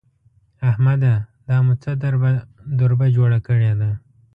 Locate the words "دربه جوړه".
2.79-3.39